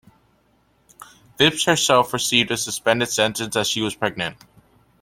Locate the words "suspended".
2.57-3.07